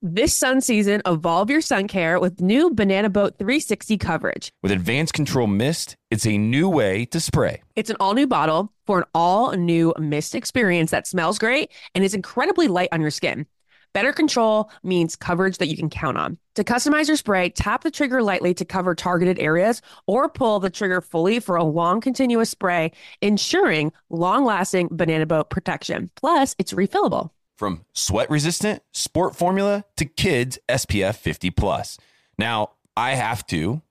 [0.00, 4.52] This sun season, evolve your sun care with new Banana Boat 360 coverage.
[4.62, 7.62] With advanced control mist, it's a new way to spray.
[7.74, 12.04] It's an all new bottle for an all new mist experience that smells great and
[12.04, 13.44] is incredibly light on your skin.
[13.92, 16.38] Better control means coverage that you can count on.
[16.54, 20.70] To customize your spray, tap the trigger lightly to cover targeted areas or pull the
[20.70, 26.08] trigger fully for a long continuous spray, ensuring long lasting banana boat protection.
[26.14, 27.30] Plus, it's refillable.
[27.58, 31.98] From sweat resistant sport formula to kids SPF 50 plus.
[32.38, 33.82] Now, I have to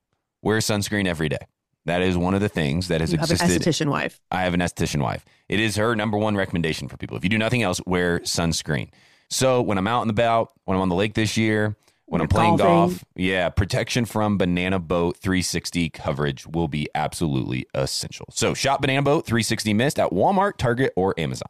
[0.41, 1.45] wear sunscreen every day.
[1.83, 3.51] That is one of the things that has You have existed.
[3.51, 4.21] an esthetician wife.
[4.31, 5.25] I have an esthetician wife.
[5.49, 7.17] It is her number one recommendation for people.
[7.17, 8.89] If you do nothing else, wear sunscreen.
[9.29, 12.29] So when I'm out and about, when I'm on the lake this year, when I'm
[12.29, 12.93] playing golfing.
[12.95, 18.27] golf, yeah, protection from Banana Boat 360 coverage will be absolutely essential.
[18.31, 21.49] So shop Banana Boat 360 Mist at Walmart, Target, or Amazon.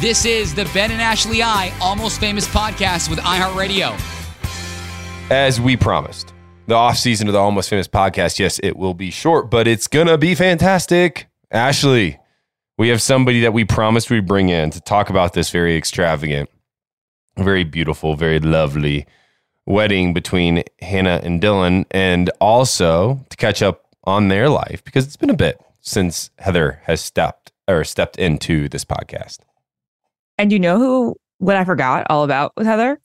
[0.00, 3.98] This is the Ben and Ashley I Almost Famous podcast with iHeartRadio.
[5.28, 6.32] As we promised,
[6.68, 9.88] the off season of the Almost Famous podcast, yes, it will be short, but it's
[9.88, 11.26] gonna be fantastic.
[11.50, 12.20] Ashley,
[12.76, 16.48] we have somebody that we promised we'd bring in to talk about this very extravagant,
[17.36, 19.04] very beautiful, very lovely
[19.66, 25.16] wedding between Hannah and Dylan, and also to catch up on their life because it's
[25.16, 29.38] been a bit since Heather has stepped or stepped into this podcast.
[30.38, 33.00] And you know who what I forgot all about with Heather?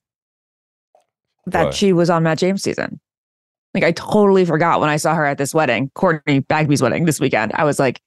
[1.47, 1.73] That What?
[1.73, 2.99] she was on Matt James season.
[3.73, 7.19] Like I totally forgot when I saw her at this wedding, Courtney Bagby's wedding this
[7.19, 7.51] weekend.
[7.55, 7.99] I was like,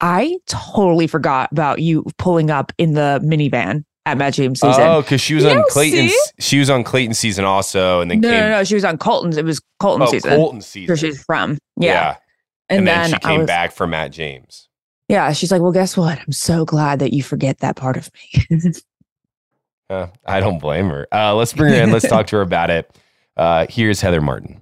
[0.00, 4.80] I totally forgot about you pulling up in the minivan at Matt James season.
[4.84, 6.14] Oh, because she was You on don't Clayton's.
[6.38, 8.64] She was on Clayton's season also, and then no, came no, no.
[8.64, 9.36] She was on Colton's.
[9.36, 10.30] It was Colton oh season.
[10.30, 10.96] Colton's Where season.
[10.96, 11.58] she's from.
[11.76, 12.16] Yeah.
[12.70, 14.67] And, And, then, then, she came was- back for Matt James.
[15.08, 15.32] Yeah.
[15.32, 16.18] She's like, well, guess what?
[16.18, 18.72] I'm so glad that you forget that part of me.
[19.90, 21.08] Uh, I don't blame her.
[21.12, 21.90] Uh, let's bring her in.
[21.90, 22.94] Let's talk to her about it.
[23.38, 24.60] Uh, here's Heather Martin.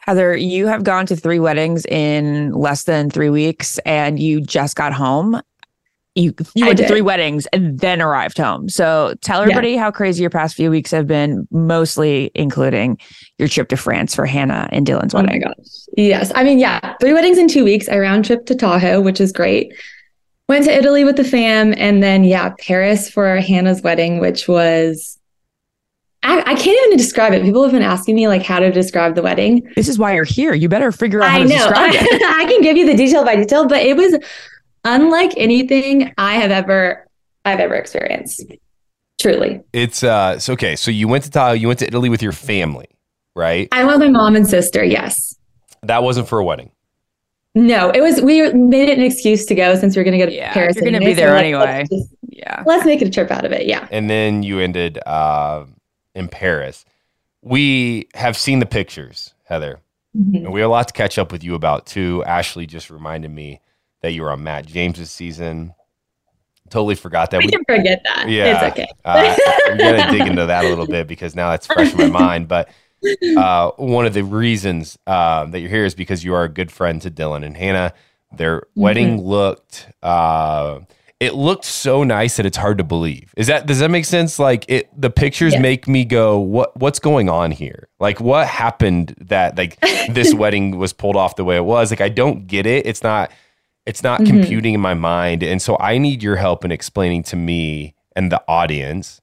[0.00, 4.74] Heather, you have gone to three weddings in less than three weeks and you just
[4.74, 5.40] got home.
[6.14, 8.68] You you went to three weddings and then arrived home.
[8.68, 9.42] So tell Yeah.
[9.44, 12.98] everybody how crazy your past few weeks have been, mostly including
[13.38, 15.30] your trip to France for Hannah and Dylan's wedding.
[15.42, 15.66] Oh my gosh.
[15.96, 16.30] Yes.
[16.34, 17.88] I mean, yeah, three weddings in two weeks.
[17.88, 19.72] I round trip to Tahoe, which is great.
[20.50, 21.72] Went to Italy with the fam.
[21.78, 25.18] And then, yeah, Paris for Hannah's wedding, which was
[26.24, 27.42] I, I can't even describe it.
[27.42, 29.66] People have been asking me like how to describe the wedding.
[29.76, 30.54] This is why you're here.
[30.54, 31.54] You better figure out how I to know.
[31.56, 32.22] describe it.
[32.36, 34.16] I can give you the detail by detail, but it was
[34.84, 37.06] unlike anything I have ever
[37.44, 38.44] I've ever experienced.
[39.20, 39.60] Truly.
[39.72, 40.76] It's uh it's okay.
[40.76, 42.88] So you went to Tahoe, you went to Italy with your family,
[43.34, 43.68] right?
[43.72, 45.36] I went with my mom and sister, yes.
[45.82, 46.70] That wasn't for a wedding.
[47.54, 50.26] No, it was we made it an excuse to go since we are gonna go
[50.26, 50.74] to Yeah, Paris.
[50.76, 51.60] you're gonna anyway, be there so, anyway.
[51.60, 52.62] Let's, just- Yeah.
[52.66, 53.66] let's make it a trip out of it.
[53.66, 53.86] Yeah.
[53.90, 55.66] And then you ended uh
[56.14, 56.84] in Paris.
[57.42, 59.80] We have seen the pictures, Heather.
[60.16, 60.44] Mhm.
[60.44, 62.22] And we have a lot to catch up with you about too.
[62.24, 63.60] Ashley just reminded me
[64.02, 65.74] that you were on Matt James's season.
[66.70, 67.38] Totally forgot that.
[67.40, 68.28] We We, can forget that.
[68.28, 68.66] Yeah.
[68.66, 68.86] It's okay.
[69.04, 72.06] uh, I'm gonna dig into that a little bit because now that's fresh in my
[72.08, 72.48] mind.
[72.48, 72.68] But
[73.36, 76.70] uh, one of the reasons uh, that you're here is because you are a good
[76.72, 77.92] friend to Dylan and Hannah.
[78.34, 80.80] Their wedding looked uh,
[81.20, 83.34] it looked so nice that it's hard to believe.
[83.36, 84.38] Is that does that make sense?
[84.38, 85.60] Like it, the pictures Yeah.
[85.60, 87.88] make me go, what what's going on here?
[88.00, 89.78] Like what happened that like
[90.08, 91.90] this wedding was pulled off the way it was?
[91.90, 92.86] Like I don't get it.
[92.86, 93.30] It's not
[93.86, 94.26] it's not Mhm.
[94.26, 98.30] computing in my mind, and so I need your help in explaining to me and
[98.30, 99.20] the audience,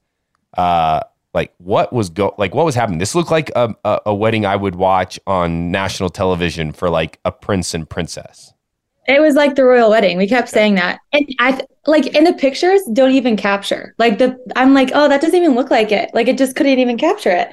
[0.58, 1.00] uh,
[1.32, 2.98] like what was go like what was happening.
[2.98, 7.20] This looked like a, a, a wedding I would watch on national television for like
[7.24, 8.52] a prince and princess.
[9.06, 10.18] It was like the royal wedding.
[10.18, 10.98] We kept saying that.
[11.12, 13.94] And I th- like in the pictures don't even capture.
[13.98, 16.78] Like the I'm like, "Oh, that doesn't even look like it." Like it just couldn't
[16.78, 17.48] even capture it.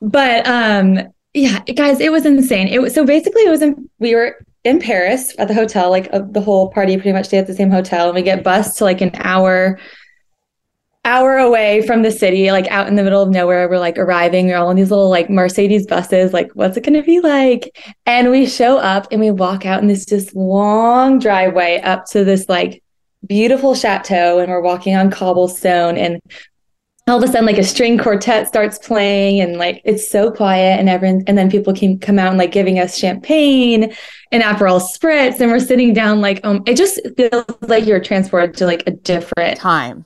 [0.00, 1.00] But um
[1.34, 2.68] yeah, guys, it was insane.
[2.68, 4.36] It was so basically it was in we were
[4.66, 7.54] in Paris at the hotel like uh, the whole party pretty much stayed at the
[7.54, 9.78] same hotel and we get bused to like an hour
[11.06, 13.68] hour away from the city, like out in the middle of nowhere.
[13.68, 14.48] We're like arriving.
[14.48, 16.32] We're all in these little like Mercedes buses.
[16.32, 17.94] Like, what's it going to be like?
[18.04, 22.24] And we show up and we walk out in this just long driveway up to
[22.24, 22.82] this like
[23.24, 24.40] beautiful chateau.
[24.40, 25.96] And we're walking on cobblestone.
[25.96, 26.20] And
[27.08, 30.80] all of a sudden, like a string quartet starts playing, and like it's so quiet.
[30.80, 33.94] And everyone, and then people can come out and like giving us champagne
[34.32, 35.38] and Aperol spritz.
[35.40, 38.90] And we're sitting down, like, um, it just feels like you're transported to like a
[38.90, 40.04] different Time.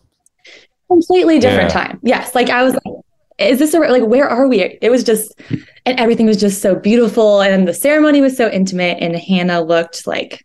[0.89, 1.85] completely different Yeah.
[1.87, 2.01] time.
[2.03, 2.35] Yes.
[2.35, 2.95] Like I was like,
[3.39, 4.61] is this a, like, where are we?
[4.83, 5.41] It was just,
[5.87, 7.41] and everything was just so beautiful.
[7.41, 8.99] And the ceremony was so intimate.
[9.01, 10.45] And Hannah looked like,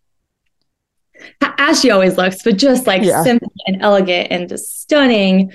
[1.57, 3.23] as she always looks, but just like Yeah.
[3.23, 5.51] simple and elegant and just stunning.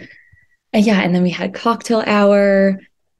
[0.72, 1.00] And yeah.
[1.00, 2.78] And then we had cocktail hour.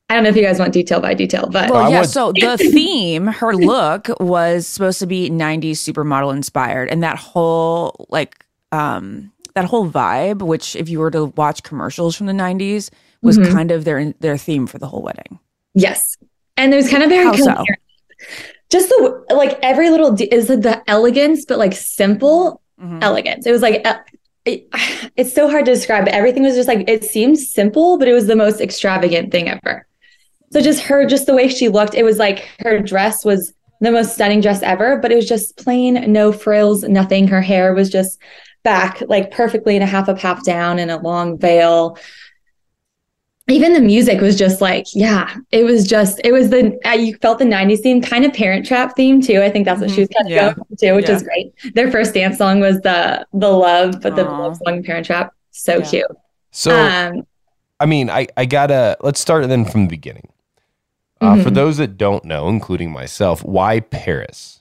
[0.09, 2.03] I don't know if you guys want detail by detail, but Well, yeah.
[2.03, 8.07] So the theme, her look was supposed to be '90s supermodel inspired, and that whole
[8.09, 12.91] like um that whole vibe, which if you were to watch commercials from the '90s,
[13.23, 13.53] was Mhm.
[13.53, 15.39] kind of their their theme for the whole wedding.
[15.75, 16.17] Yes.
[16.57, 17.65] And there's kind of very How so?
[18.69, 22.99] Just the like every little de- is like the elegance, but like simple Mhm.
[23.03, 23.47] elegance.
[23.47, 23.85] It was like
[24.45, 24.69] it,
[25.17, 26.09] it's so hard to describe.
[26.09, 29.87] Everything was just like it seems simple, but it was the most extravagant thing ever.
[30.53, 33.93] So just her, just the way she looked, it was like her dress was the
[33.93, 37.29] most stunning dress ever, but it was just plain, no frills, nothing.
[37.29, 38.21] Her hair was just
[38.63, 41.97] back like perfectly in a half up, half down, in a long veil
[43.51, 47.17] even the music was just like yeah it was just it was the uh, you
[47.19, 50.01] felt the 90s theme kind of parent trap theme too i think that's what she
[50.01, 50.47] was kind of Mm-hmm.
[50.47, 50.55] Yeah.
[50.55, 51.17] going to, which Yeah.
[51.17, 54.39] is great their first dance song was the the love but the Aw.
[54.39, 55.85] love song parent trap so Yeah.
[55.91, 56.07] cute
[56.53, 57.23] So um
[57.83, 60.29] I mean, I, I gotta let's start then from the beginning.
[61.23, 61.55] Uh, For Mhm.
[61.55, 64.60] those that don't know, including myself, why Paris?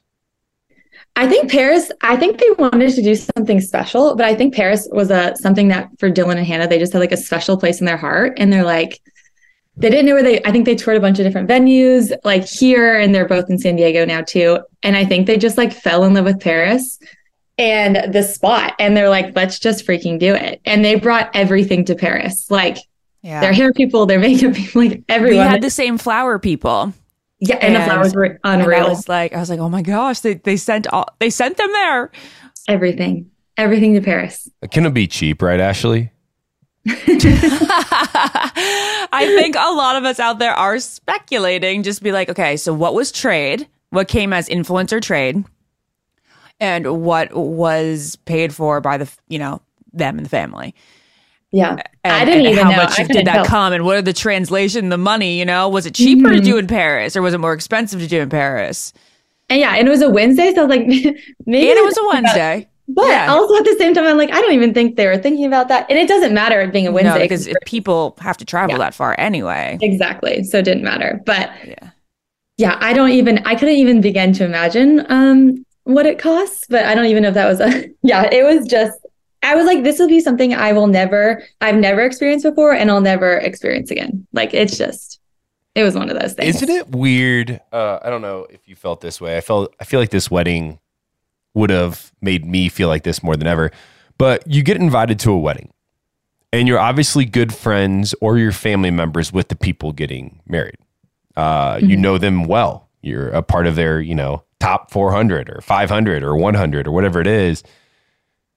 [1.23, 4.87] I think paris i think they wanted to do something special but i think paris
[4.91, 7.79] was a something that for dylan and hannah they just had like a special place
[7.81, 8.33] in their heart.
[8.37, 8.99] And they're like
[9.77, 12.45] they didn't know where they i think they toured a bunch of different venues like
[12.47, 14.59] here and they're both in san diego now too.
[14.83, 16.99] And i think they just like fell in love with paris
[17.57, 18.73] and the spot.
[18.79, 20.61] And they're like let's just freaking do it.
[20.65, 22.49] And they brought everything to paris.
[22.49, 22.77] Like
[23.21, 23.41] Yeah.
[23.41, 25.47] their hair people their makeup people like we everyone.
[25.47, 26.93] had the same flower people.
[27.39, 30.19] Yeah and, the flowers were And I was like, I was like, oh my gosh,
[30.21, 32.11] they they sent all they sent them there.
[32.67, 36.11] everything everything to paris Can It be cheap, right, Ashley?
[39.11, 42.73] I think a lot of us out there are speculating, just be like, okay, so
[42.73, 43.67] what was trade?
[43.89, 45.43] What came as influencer trade?
[46.59, 49.61] And what was paid for by the, you know,
[49.93, 50.73] them and the family?
[51.51, 52.77] Yeah And, I didn't even how know.
[52.77, 53.45] much did that tell.
[53.45, 55.67] come and what are the translation, the money, you know?
[55.69, 56.43] Was it cheaper to Mhm.
[56.43, 58.93] do in Paris or was it more expensive to do in Paris?
[59.49, 60.85] And yeah, and it was a Wednesday, so I was like,
[61.45, 61.69] maybe.
[61.69, 62.67] and it was a they're thinking about- Wednesday.
[62.91, 63.31] But Yeah.
[63.31, 65.67] also at the same time, I'm like, I don't even think they were thinking about
[65.67, 65.85] that.
[65.91, 68.73] And it doesn't matter it being a Wednesday No, because if people have to travel
[68.75, 68.79] Yeah.
[68.85, 69.77] that far anyway.
[69.81, 71.21] exactly, so it didn't matter.
[71.25, 71.75] But Yeah.
[72.57, 76.65] yeah, I don't even, I couldn't even begin to imagine um what it costs.
[76.69, 77.89] But I don't even know if that was a.
[78.01, 78.93] Yeah, it was just
[79.43, 82.91] I was like, this will be something I will never, I've never experienced before and
[82.91, 84.27] I'll never experience again.
[84.33, 85.19] Like it's just,
[85.75, 86.55] it was one of those things.
[86.61, 87.61] Isn't it weird?
[87.71, 89.37] Uh, I don't know if you felt this way.
[89.37, 90.79] I felt I feel like this wedding
[91.53, 93.71] would have made me feel like this more than ever.
[94.17, 95.71] But you get invited to a wedding,
[96.51, 100.75] and you're obviously good friends or your family members with the people getting married.
[101.37, 101.99] Uh, You Mhm.
[102.01, 102.89] know them well.
[103.01, 107.21] You're a part of their, you know, top 400 or 500 or 100 or whatever
[107.21, 107.63] it is.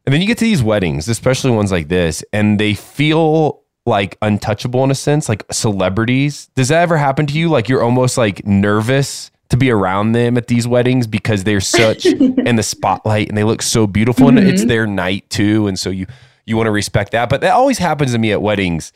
[0.07, 4.17] And then you get to these weddings, especially ones like this, and they feel like
[4.23, 6.47] untouchable in a sense, like celebrities.
[6.55, 7.49] Does that ever happen to you?
[7.49, 12.07] Like you're almost like nervous to be around them at these weddings because they're such
[12.07, 14.69] in the spotlight and they look so beautiful and it's Mhm.
[14.69, 15.67] their night too.
[15.67, 16.07] And so you
[16.47, 17.29] you want to respect that.
[17.29, 18.93] But that always happens to me at weddings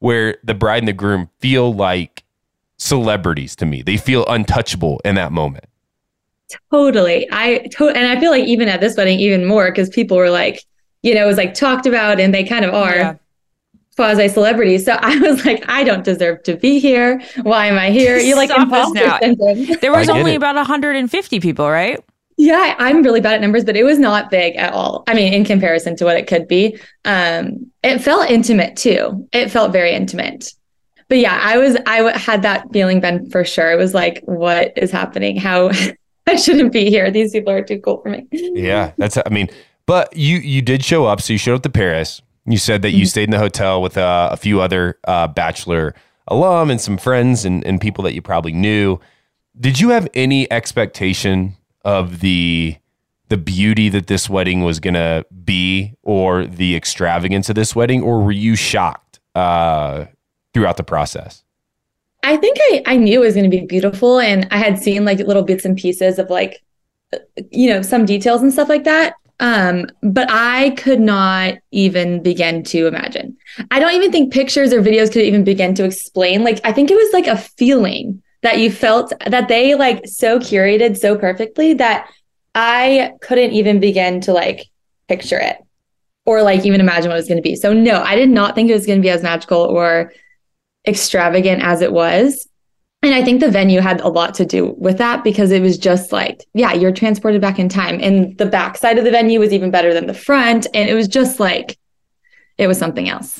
[0.00, 2.24] where the bride and the groom feel like
[2.78, 3.82] celebrities to me.
[3.82, 5.64] They feel untouchable in that moment.
[6.70, 7.28] Totally.
[7.30, 10.30] I to- and I feel like even at this wedding, even more because people were
[10.30, 10.64] like,
[11.02, 13.14] you know, it was like talked about and they kind of are Yeah.
[13.96, 14.84] quasi celebrities.
[14.84, 17.20] So I was like, I don't deserve to be here.
[17.42, 18.16] Why am I here?
[18.18, 19.18] You like Stop us imposter now.
[19.18, 19.76] syndrome.
[19.80, 20.36] There was only it.
[20.36, 21.98] about 150 people, right?
[22.40, 25.02] Yeah, I'm really bad at numbers, but it was not big at all.
[25.08, 26.78] I mean, in comparison to what it could be.
[27.04, 29.28] Um, it felt intimate too.
[29.32, 30.52] It felt very intimate.
[31.08, 33.72] But yeah, I was I w- had that feeling then for sure.
[33.72, 35.36] It was like, what is happening?
[35.36, 35.70] How
[36.32, 37.10] I shouldn't be here.
[37.10, 38.26] These people are too cool for me.
[38.30, 39.16] Yeah, that's.
[39.16, 39.48] I mean,
[39.86, 41.20] but you you did show up.
[41.20, 42.20] So you showed up to Paris.
[42.46, 43.08] You said that you Mhm.
[43.08, 45.94] stayed in the hotel with uh, a few other uh, bachelor
[46.28, 48.98] alum and some friends and, and people that you probably knew.
[49.58, 52.76] Did you have any expectation of the
[53.28, 58.22] the beauty that this wedding was gonna be, or the extravagance of this wedding, or
[58.22, 60.06] were you shocked uh,
[60.54, 61.44] throughout the process?
[62.22, 65.04] I think I, I knew it was going to be beautiful and I had seen
[65.04, 66.62] like little bits and pieces of like,
[67.50, 69.14] you know, some details and stuff like that.
[69.40, 73.36] Um, but I could not even begin to imagine.
[73.70, 76.42] I don't even think pictures or videos could even begin to explain.
[76.42, 80.38] Like, I think it was like a feeling that you felt that they like so
[80.38, 82.10] curated so perfectly that
[82.54, 84.66] I couldn't even begin to like
[85.06, 85.58] picture it
[86.26, 87.56] or like even imagine what it was going to be.
[87.56, 90.12] So no, I did not think it was going to be as magical or
[90.88, 92.48] extravagant as it was.
[93.02, 95.78] And I think the venue had a lot to do with that because it was
[95.78, 98.00] just like, yeah, you're transported back in time.
[98.02, 100.66] And the back side of the venue was even better than the front.
[100.74, 101.78] And it was just like,
[102.56, 103.38] it was something else.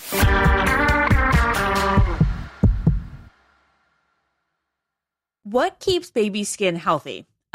[5.43, 7.27] What keeps baby skin healthy?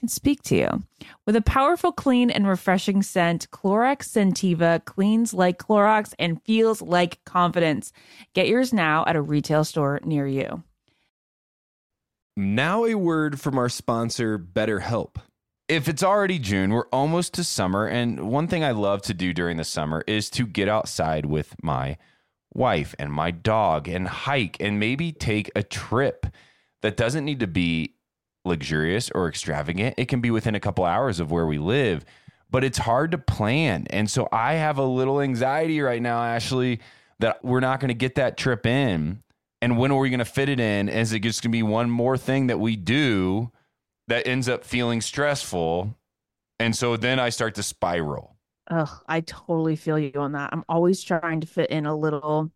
[0.00, 0.82] can speak to you.
[1.26, 7.22] With a powerful, clean, and refreshing scent, Clorox Scentiva cleans like Clorox and feels like
[7.24, 7.92] confidence.
[8.34, 10.64] Get yours now at a retail store near you.
[12.36, 15.16] Now, a word from our sponsor, BetterHelp.
[15.68, 17.86] If it's already June, we're almost to summer.
[17.86, 21.54] And one thing I love to do during the summer is to get outside with
[21.62, 21.98] my
[22.52, 26.26] wife and my dog and hike and maybe take a trip
[26.82, 27.94] that doesn't need to be
[28.44, 29.94] luxurious or extravagant.
[29.98, 32.04] It can be within a couple hours of where we live,
[32.50, 33.86] but it's hard to plan.
[33.90, 36.80] And so I have a little anxiety right now, Ashley,
[37.18, 39.22] that we're not going to get that trip in.
[39.62, 40.88] And when are we going to fit it in?
[40.88, 43.50] Is it just going to be one more thing that we do
[44.08, 45.94] that ends up feeling stressful?
[46.58, 48.36] And so then I start to spiral.
[48.70, 50.50] Ugh, I totally feel you on that.
[50.52, 52.50] I'm always trying to fit in a little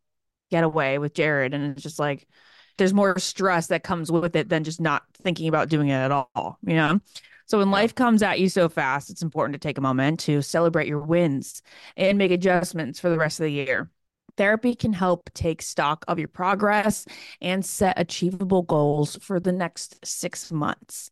[0.51, 2.29] getaway with Jared, and it's just like
[2.77, 6.13] there's more stress that comes with it than just not thinking about doing it at
[6.13, 6.59] all.
[6.67, 7.01] You know.
[7.47, 10.41] So when life comes at you so fast, it's important to take a moment to
[10.41, 11.61] celebrate your wins
[11.95, 13.91] and make adjustments for the rest of the year.
[14.37, 17.05] Therapy can help take stock of your progress
[17.41, 21.11] and set achievable goals for the next six months.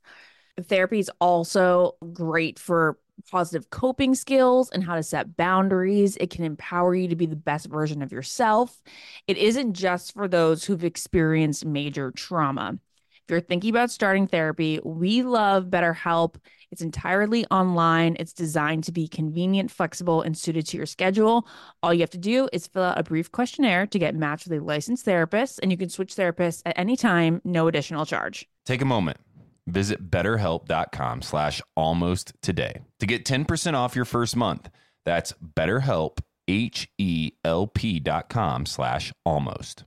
[0.61, 2.99] Therapy is also great for
[3.31, 6.17] positive coping skills and how to set boundaries.
[6.17, 8.83] It can empower you to be the best version of yourself.
[9.27, 12.79] It isn't just for those who've experienced major trauma.
[13.25, 16.37] If you're thinking about starting therapy, we love BetterHelp.
[16.73, 18.17] It's entirely online.
[18.19, 21.47] It's designed to be convenient, flexible, and suited to your schedule.
[21.83, 24.59] All you have to do is fill out a brief questionnaire to get matched with
[24.59, 28.49] a licensed therapist, and you can switch therapists at any time, no additional charge.
[28.65, 29.19] Take a moment.
[29.67, 34.69] Visit betterhelp.com slash almost today to get 10% off your first month.
[35.05, 39.85] That's betterhelp, H-E-L-P dot com slash almost.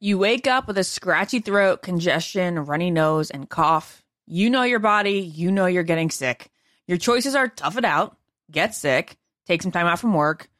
[0.00, 4.02] You wake up with a scratchy throat, congestion, runny nose, and cough.
[4.26, 6.50] You know your body, you know you're getting sick.
[6.86, 8.16] Your choices are tough it out,
[8.50, 10.50] get sick, take some time out from work,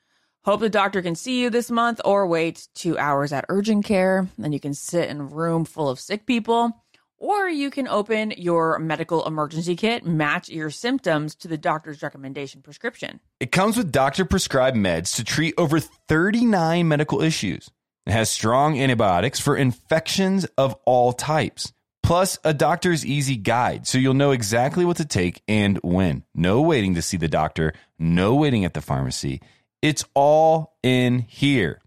[0.45, 4.29] hope the doctor can see you this month, or wait two hours at urgent care.
[4.39, 6.73] Then you can sit in a room full of sick people.
[7.17, 12.61] Or you can open your medical emergency kit, match your symptoms to the doctor's recommendation
[12.61, 13.21] prescription.
[13.41, 17.71] It comes with doctor prescribed meds to treat over 39 medical issues.
[18.05, 21.73] It has strong antibiotics for infections of all types,
[22.03, 26.25] plus a doctor's easy guide so you'll know exactly what to take and when.
[26.35, 29.41] No waiting to see the doctor, no waiting at the pharmacy.
[29.85, 31.83] It's all in here.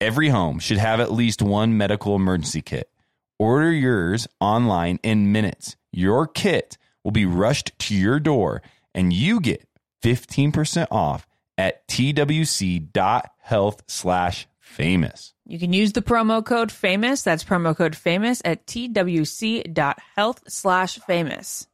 [0.00, 2.90] Every home should have at least one medical emergency kit.
[3.38, 5.76] Order yours online in minutes.
[5.92, 8.60] Your kit will be rushed to your door
[8.92, 9.68] and you get
[10.02, 15.32] 15% off at twc.health slash famous.
[15.46, 17.22] You can use the promo code famous.
[17.22, 21.68] That's promo code famous at twc.health slash famous.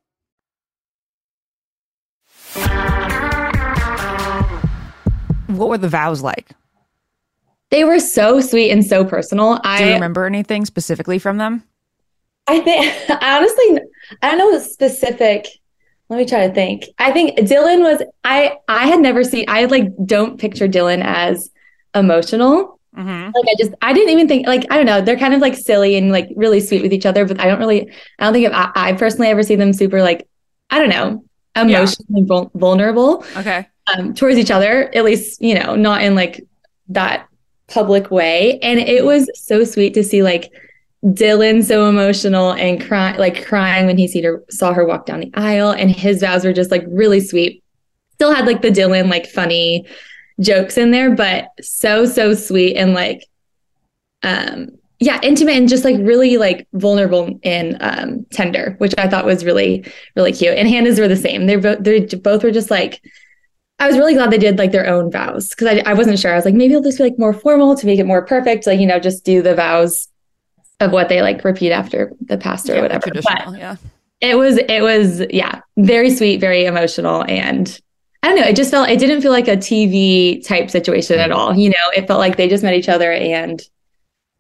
[5.56, 6.50] What were the vows like?
[7.71, 9.54] They were so sweet and so personal.
[9.54, 11.64] Do you I remember anything specifically from them?
[12.47, 13.80] I think honestly
[14.23, 15.47] I don't know specific.
[16.08, 16.84] Let me try to think.
[16.99, 21.50] I think Dylan was I I had never seen I like don't picture Dylan as
[21.95, 22.78] emotional.
[22.97, 23.25] Mm-hmm.
[23.34, 25.56] Like I just I didn't even think like I don't know they're kind of like
[25.56, 28.52] silly and like really sweet with each other, but I don't really I don't think
[28.52, 30.28] I, I personally ever see them super like
[30.71, 31.25] I don't know
[31.56, 33.67] emotionally vul- vulnerable Okay.
[33.86, 36.44] Um, towards each other, at least, you know, not in like
[36.88, 37.28] that
[37.66, 38.58] public way.
[38.60, 40.52] And it was so sweet to see like
[41.04, 45.30] Dylan so emotional and crying, like crying when he her, saw her walk down the
[45.34, 45.70] aisle.
[45.70, 47.62] And his vows were just like really sweet.
[48.14, 49.86] Still had like the Dylan, like funny
[50.40, 53.26] jokes in there, but so, so sweet and like,
[54.23, 54.70] um,
[55.00, 59.44] yeah, intimate and just like really like vulnerable and um, tender, which I thought was
[59.44, 59.84] really,
[60.16, 60.56] really cute.
[60.56, 61.47] And Hannah's were the same.
[61.47, 63.02] They're both, they both were just like,
[63.78, 66.32] I was really glad they did like their own vows because I, I wasn't sure.
[66.32, 68.67] I was like, maybe it'll just be like more formal to make it more perfect.
[68.67, 70.08] Like, you know, just do the vows
[70.80, 73.10] of what they like repeat after the pastor or whatever.
[73.13, 73.76] But yeah.
[74.21, 77.25] it was, it was, yeah, very sweet, very emotional.
[77.25, 77.80] And
[78.23, 81.30] I don't know, it just felt, it didn't feel like a TV type situation at
[81.30, 81.34] mm.
[81.34, 81.54] all.
[81.54, 83.60] You know, it felt like they just met each other and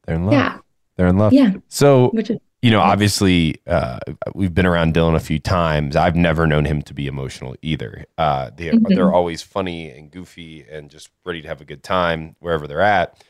[0.06, 0.32] They're in love.
[0.32, 0.58] yeah,
[0.96, 1.32] They're in love.
[1.32, 3.98] yeah, So which is, you know, obviously, uh,
[4.34, 5.96] we've been around Dylan a few times.
[5.96, 8.06] I've never known him to be emotional either.
[8.16, 8.94] Uh, they, Mhm.
[8.94, 12.80] They're always funny and goofy and just ready to have a good time wherever they're
[12.80, 13.22] at.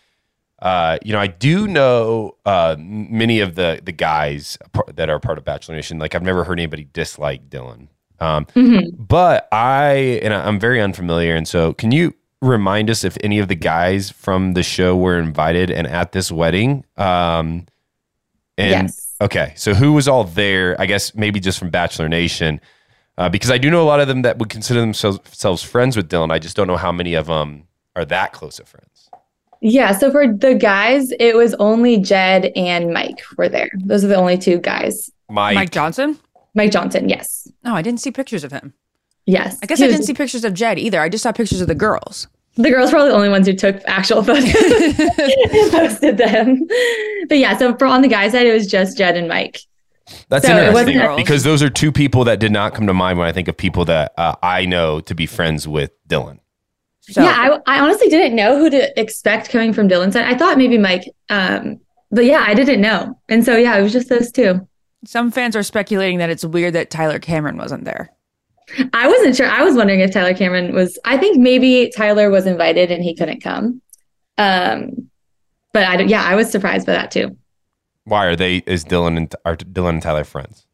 [0.63, 4.57] Uh, you know, I do know uh, many of the the guys
[4.95, 5.99] that are part of Bachelor Nation.
[5.99, 7.89] Like, I've never heard anybody dislike Dylan.
[8.21, 8.85] Um, Mhm.
[8.97, 13.49] but I and I'm very unfamiliar, and so can you remind us if any of
[13.49, 16.85] the guys from the show were invited and at this wedding?
[16.97, 17.67] Um,
[18.59, 19.15] and yes.
[19.21, 20.81] Okay, so who was all there?
[20.81, 22.61] I guess maybe just from Bachelor Nation,
[23.17, 25.97] uh, because I do know a lot of them that would consider themselves, themselves friends
[25.97, 26.31] with Dylan.
[26.33, 27.65] I just don't know how many of them
[27.97, 29.09] are that close of friends.
[29.61, 29.93] Yeah.
[29.93, 33.71] So for the guys, it was only Jed and Mike were there.
[33.85, 35.11] Those are the only two guys.
[35.31, 36.19] Mike, Mike Johnson?
[36.55, 37.49] Mike Johnson, yes.
[37.65, 38.75] No, I didn't see pictures of him.
[39.27, 39.59] Yes.
[39.63, 41.01] I guess He I was- didn't see pictures of Jed either.
[41.01, 42.29] I just saw pictures of the girls.
[42.57, 44.97] The girls were probably the only ones who took actual photos and
[45.73, 46.67] posted them.
[47.29, 49.61] But yeah, so for on the guy side, it was just Jed and Mike.
[50.29, 53.27] that's So interesting because those are two people that did not come to mind when
[53.27, 56.39] I think of people that uh, I know to be friends with Dylan.
[57.01, 60.25] So, yeah, I, I honestly didn't know who to expect coming from Dylan's side.
[60.25, 63.19] I thought maybe Mike, um, but yeah, I didn't know.
[63.29, 64.67] And so yeah, it was just those two.
[65.05, 68.11] Some fans are speculating that it's weird that Tyler Cameron wasn't there.
[68.93, 69.47] I wasn't sure.
[69.47, 70.99] I was wondering if Tyler Cameron was.
[71.05, 73.81] I think maybe Tyler was invited and he couldn't come.
[74.39, 75.11] Um,
[75.73, 77.37] but I don't- yeah, I was surprised by that too.
[78.05, 78.59] Why are they?
[78.67, 80.67] Is Dylan and are Dylan and Tyler friends?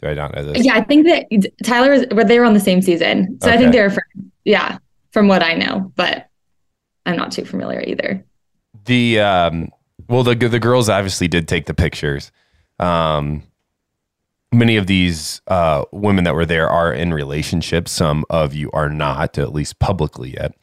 [0.00, 0.64] Do I not know this?
[0.64, 1.26] Yeah, I think that
[1.64, 2.06] Tyler was.
[2.12, 4.32] Well, they were on the same season, so I think they're friends.
[4.44, 4.78] Yeah,
[5.10, 6.28] from what I know, but
[7.04, 8.24] I'm not too familiar either.
[8.84, 9.70] The um,
[10.08, 12.30] well, the the girls obviously did take the pictures.
[12.78, 13.42] Um,
[14.52, 17.92] many of these uh, women that were there are in relationships.
[17.92, 20.54] Some of you are not, at least publicly yet.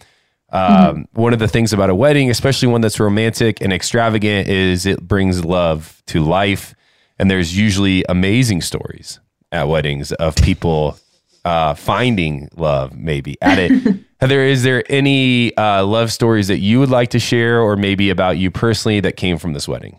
[0.51, 4.85] Um, One of the things about a wedding, especially one that's romantic and extravagant, is
[4.85, 6.75] it brings love to life.
[7.19, 9.19] And there's usually amazing stories
[9.51, 10.97] at weddings of people
[11.43, 13.99] uh, finding love, maybe at it.
[14.19, 18.09] Heather, is there any uh, love stories that you would like to share, or maybe
[18.09, 19.97] about you personally that came from this wedding?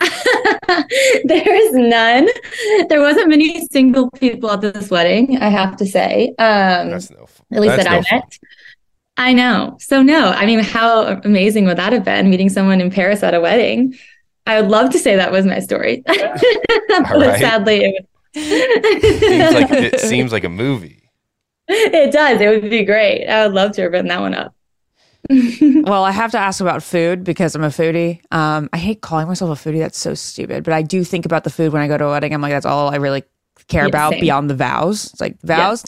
[1.24, 2.28] there is none.
[2.88, 5.38] There wasn't many single people at this wedding.
[5.38, 6.28] I have to say.
[6.38, 7.26] Um, That's no.
[7.52, 8.18] at least that's that I no fun.
[8.20, 8.38] met.
[9.16, 9.76] I know.
[9.80, 13.34] So no, I mean, how amazing would that have been meeting someone in Paris at
[13.34, 13.94] a wedding?
[14.46, 16.16] I would love to say that was my story, but
[16.88, 17.38] right.
[17.40, 21.10] sadly, it, Seems like it seems like a movie.
[21.68, 22.40] it does.
[22.40, 23.26] It would be great.
[23.26, 24.54] I would love to have written that one up.
[25.88, 28.20] Well, I have to ask about food because I'm a foodie.
[28.32, 29.78] Um, I hate calling myself a foodie.
[29.78, 30.64] That's so stupid.
[30.64, 32.32] But I do think about the food when I go to a wedding.
[32.34, 33.24] I'm like, that's all I really
[33.68, 34.20] care Yeah, about same.
[34.20, 35.06] beyond the vows.
[35.12, 35.84] It's like vows.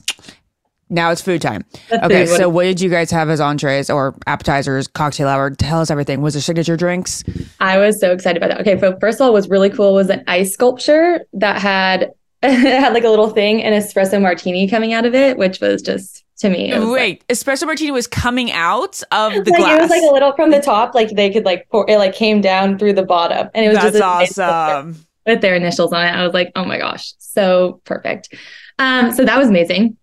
[0.92, 1.64] Now it's food time.
[1.88, 2.36] That's Okay, food.
[2.36, 5.50] So what did you guys have as entrees or appetizers, cocktail hour?
[5.50, 6.20] Tell us everything.
[6.20, 7.22] Was there signature drinks?
[7.60, 8.60] I was so excited about that.
[8.66, 12.10] Okay, so first of all, what was really cool was an ice sculpture that had
[12.42, 15.80] it had like a little thing, an espresso martini coming out of it, which was
[15.82, 16.70] just to me.
[16.72, 19.78] It was like- Wait, espresso martini was coming out of the like glass.
[19.78, 22.14] it was like a little from the top, like they could like pour it like
[22.14, 24.52] came down through the bottom, and it was That's just a nice sculpture
[24.90, 25.06] awesome.
[25.26, 26.10] with their initials on it.
[26.10, 28.34] I was like, oh my gosh, so perfect.
[28.78, 29.96] Um, so that was amazing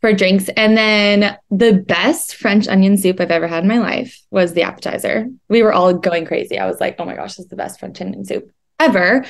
[0.00, 4.20] for drinks, and then the best French onion soup I've ever had in my life
[4.30, 5.26] was the appetizer.
[5.48, 6.58] We were all going crazy.
[6.58, 9.24] I was like, oh my gosh, this is the best French onion soup ever.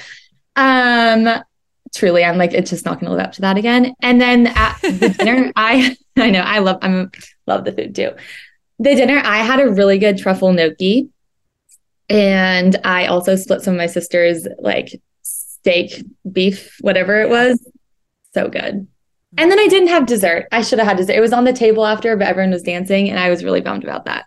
[0.57, 1.29] Um,
[1.95, 3.95] truly, I'm like, it's just not going to live up to that again.
[4.01, 7.11] And then at the dinner, I I know I love I'm
[7.47, 8.13] love the food too.
[8.79, 11.09] The dinner, I had a really good truffle gnocchi.
[12.09, 17.67] And I also split some of my sister's like steak, beef, whatever it was.
[18.35, 18.87] So good.
[19.37, 20.47] And then I didn't have dessert.
[20.53, 21.15] I should have had dessert.
[21.15, 23.83] It was on the table after, but everyone was dancing, and I was really bummed
[23.83, 24.27] about that.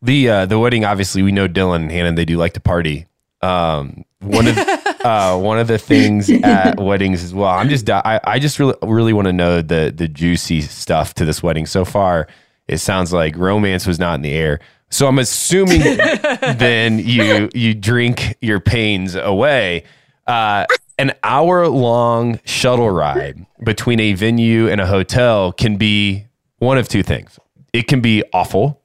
[0.00, 2.12] The uh, the wedding, obviously, we know Dylan and Hannah.
[2.12, 3.06] They do like to party.
[3.42, 4.54] Um, one of
[5.04, 7.48] uh, one of the things at weddings as well.
[7.48, 11.24] I'm just I, I just really really want to know the the juicy stuff to
[11.24, 11.66] this wedding.
[11.66, 12.28] So far,
[12.66, 14.60] it sounds like romance was not in the air.
[14.90, 15.80] So I'm assuming
[16.56, 19.84] then you you drink your pains away.
[20.26, 20.66] Uh,
[20.98, 26.26] an hour long shuttle ride between a venue and a hotel can be
[26.58, 27.38] one of two things.
[27.72, 28.77] It can be awful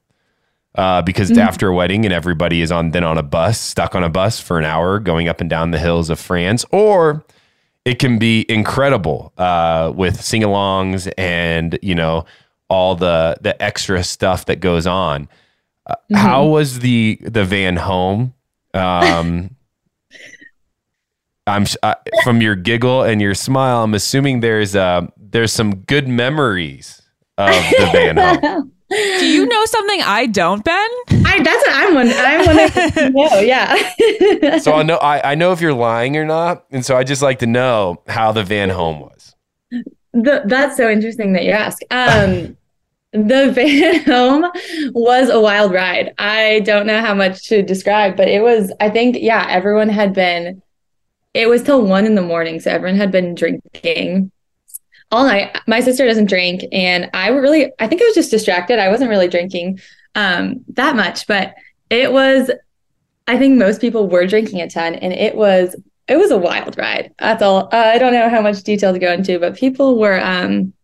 [0.74, 3.94] uh, because it's after a wedding and everybody is on then on a bus, stuck
[3.94, 7.24] on a bus for an hour going up and down the hills of France, or
[7.84, 12.24] it can be incredible uh, with sing-alongs and you know
[12.68, 15.28] all the the extra stuff that goes on.
[15.86, 18.34] Uh, How was the the van home?
[18.72, 19.54] Um,
[21.46, 23.84] I'm uh, from your giggle and your smile.
[23.84, 27.02] I'm assuming there's uh there's some good memories
[27.36, 28.72] of the van home.
[28.90, 30.88] Do you know something I don't, Ben?
[31.24, 32.18] I, that's what I'm wondering.
[32.20, 33.12] I'm wondering.
[33.14, 34.58] no, yeah.
[34.58, 37.22] So I know I, I know if you're lying or not, and so I just
[37.22, 39.34] like to know how the van home was.
[40.12, 41.80] The, that's so interesting that you ask.
[41.90, 42.56] Um,
[43.12, 44.50] the van home
[44.92, 46.12] was a wild ride.
[46.18, 50.12] I don't know how much to describe, but it was, I think, yeah, everyone had
[50.12, 50.62] been,
[51.32, 52.60] it was till one in the morning.
[52.60, 54.30] So everyone had been drinking
[55.14, 55.56] all night.
[55.66, 56.64] My sister doesn't drink.
[56.72, 58.78] And I really, I think I was just distracted.
[58.78, 59.80] I wasn't really drinking
[60.14, 61.54] um, that much, but
[61.88, 62.50] it was,
[63.26, 66.76] I think most people were drinking a ton and it was it was a wild
[66.76, 67.14] ride.
[67.18, 67.68] That's all.
[67.72, 70.74] Uh, I don't know how much detail to go into, but people were um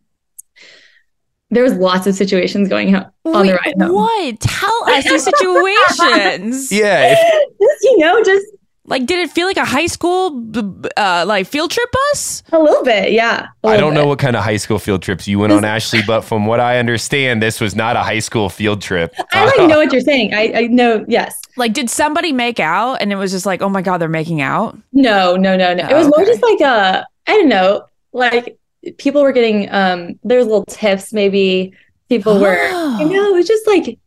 [1.51, 3.93] there was lots of situations going on on the ride home.
[3.93, 4.41] What?
[4.41, 6.73] Tell us the situations.
[6.73, 8.47] Yeah, if, Just, you know, just
[8.91, 12.43] Like, did it feel like a high school, b- b- uh, like field trip bus?
[12.53, 13.47] a little bit, yeah.
[13.63, 15.65] a I little don't know what kind of high school field trips you went on,
[15.77, 19.15] Ashley, but from what I understand, this was not a high school field trip.
[19.33, 20.35] I like know what you're saying.
[20.35, 21.05] I, I know.
[21.09, 21.41] Yes.
[21.57, 24.41] Like, did somebody make out and it was just like, oh my God, they're making
[24.41, 24.77] out?
[24.93, 25.37] No.
[25.37, 25.57] No.
[25.57, 25.73] No.
[25.73, 25.89] No.
[25.89, 27.07] It was more just like a.
[27.27, 27.85] I don't know.
[28.13, 28.59] Like
[28.99, 29.71] people were getting.
[29.73, 30.19] Um.
[30.25, 31.13] There was little tips.
[31.13, 31.75] Maybe
[32.09, 32.59] people were.
[32.59, 32.99] Oh.
[32.99, 33.29] You know.
[33.31, 33.99] It was just like.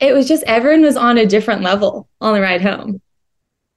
[0.00, 3.00] It was just everyone was on a different level on the ride home.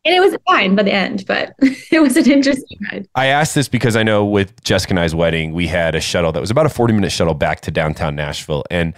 [0.07, 1.53] And it was fine by the end, but
[1.91, 3.09] it was an interesting ride.
[3.13, 6.31] I asked this because I know with Jessica and I's wedding, we had a shuttle
[6.31, 8.63] that was about a 40 minute shuttle back to downtown Nashville.
[8.71, 8.93] And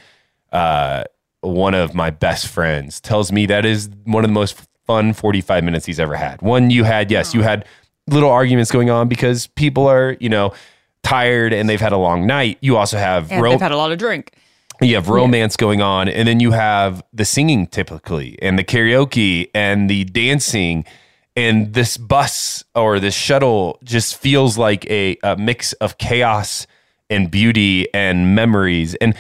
[0.52, 1.06] uh,
[1.42, 5.64] one of my best friends tells me that is one of the most fun 45
[5.64, 6.44] minutes he's ever had.
[6.44, 7.66] One you had, yes, you had
[8.06, 10.54] little arguments going on because people are, you know,
[11.02, 12.60] tired and they've had a long night.
[12.62, 14.34] You also have And ro- they've had a lot of drink.
[14.82, 19.50] You have romance going on and then you have the singing typically and the karaoke
[19.54, 20.86] and the dancing
[21.36, 26.68] and this bus or this shuttle just feels like a, a mix of chaos
[27.10, 28.96] and beauty and memories.
[28.96, 29.16] And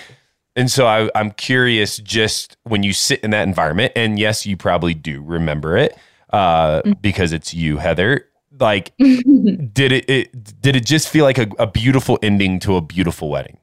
[0.55, 4.57] and so I, i'm curious just when you sit in that environment and yes you
[4.57, 5.97] probably do remember it
[6.31, 8.25] uh, because it's you heather
[8.59, 12.81] like did it, it did it just feel like a, a beautiful ending to a
[12.81, 13.57] beautiful wedding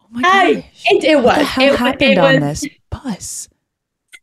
[0.00, 0.64] Oh my I- gosh.
[0.86, 1.24] it, it was.
[1.24, 3.48] What the hell it, happened it on this bus?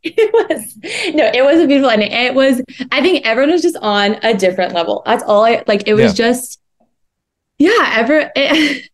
[0.08, 0.78] It was
[1.16, 2.12] no, it was a beautiful ending.
[2.12, 2.62] It was.
[2.92, 5.02] I think everyone was just on a different level.
[5.04, 5.88] That's all I like.
[5.88, 6.60] It was just,
[7.58, 7.94] yeah.
[7.96, 8.88] Ever, it,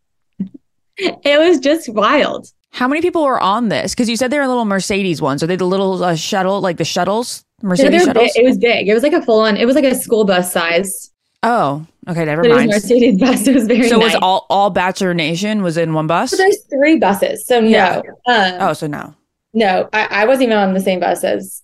[0.98, 2.48] it was just wild.
[2.70, 3.94] How many people were on this?
[3.94, 5.44] Because you said they're little Mercedes ones.
[5.44, 8.32] Are they the little uh, shuttle, like the shuttles, Mercedes they shuttles?
[8.34, 8.42] big.
[8.42, 8.88] It was big.
[8.88, 9.58] It was like a full on.
[9.58, 11.12] It was like a school bus size.
[11.44, 12.72] oh, okay, never But it was mind.
[12.72, 13.48] Mercedes bus.
[13.48, 13.90] It was very.
[13.90, 16.32] So was all all Bachelor Nation was in one bus?
[16.32, 17.46] So there's three buses.
[17.46, 17.98] So no, Yeah.
[18.28, 19.14] um, Oh, so no.
[19.54, 21.62] no, I, I wasn't even on the same bus as.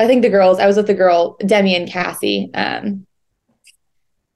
[0.00, 0.58] I think the girls.
[0.60, 2.50] I was with the girl Demi and Cassie.
[2.54, 3.04] Um,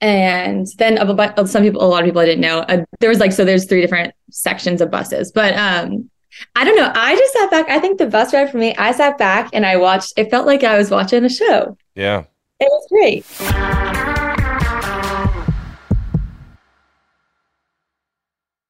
[0.00, 2.60] and then a bunch of some people, a lot of people I didn't know.
[2.60, 6.10] Uh, there was like so there's three different sections of buses, but um,
[6.56, 6.90] I don't know.
[6.92, 7.68] I just sat back.
[7.70, 10.14] I think the bus ride for me, I sat back and I watched.
[10.16, 11.76] It felt like I was watching a show.
[11.94, 12.24] yeah
[12.58, 14.01] It was great.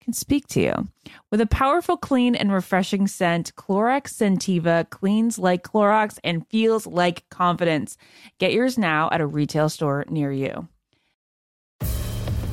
[0.00, 0.88] can speak to you.
[1.30, 7.28] With a powerful, clean, and refreshing scent, Clorox Scentiva cleans like Clorox and feels like
[7.28, 7.96] confidence.
[8.38, 10.68] Get yours now at a retail store near you.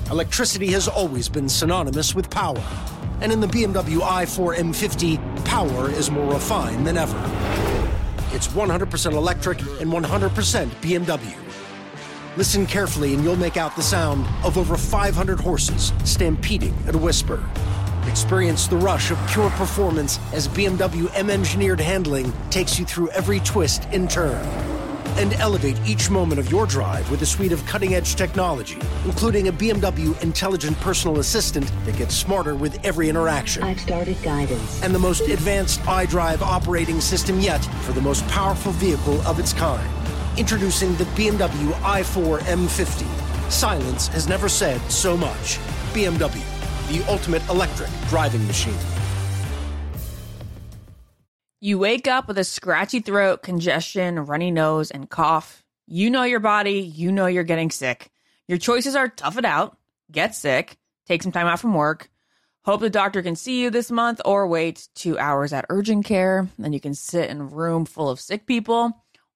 [0.10, 2.64] Electricity has always been synonymous with power.
[3.20, 7.18] And in the BMW i4 M50, power is more refined than ever.
[8.32, 11.47] It's 100% electric and 100% BMW.
[12.38, 16.98] Listen carefully and you'll make out the sound of over 500 horses stampeding at a
[16.98, 17.44] whisper.
[18.08, 23.40] Experience the rush of pure performance as BMW M engineered handling takes you through every
[23.40, 24.46] twist and turn.
[25.18, 29.48] And elevate each moment of your drive with a suite of cutting edge technology, including
[29.48, 33.64] a BMW intelligent personal assistant that gets smarter with every interaction.
[33.64, 34.84] I've started guidance.
[34.84, 39.54] And the most advanced iDrive operating system yet for the most powerful vehicle of its
[39.54, 39.90] kind.
[40.38, 43.52] Introducing the BMW i4 M50.
[43.52, 45.58] Silence has never said so much.
[45.94, 46.44] BMW,
[46.90, 48.78] the ultimate electric driving machine.
[51.60, 55.66] You wake up with a scratchy throat, congestion, runny nose, and cough.
[55.88, 58.12] You know your body, you know you're getting sick.
[58.48, 59.76] Your choices are tough it out,
[60.12, 62.12] get sick, take some time out from work,
[62.64, 66.48] hope the doctor can see you this month, or wait two hours at urgent care.
[66.60, 69.04] Then you can sit in a room full of sick people,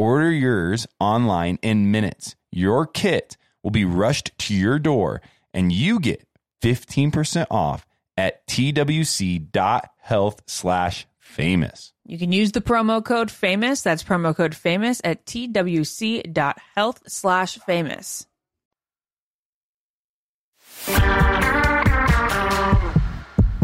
[0.00, 2.34] Order yours online in minutes.
[2.50, 5.20] Your kit will be rushed to your door
[5.52, 6.26] and you get
[6.62, 7.84] 15% off
[8.16, 11.92] at twc.health slash famous.
[12.06, 13.82] You can use the promo code famous.
[13.82, 18.26] That's promo code famous at twc.health slash famous.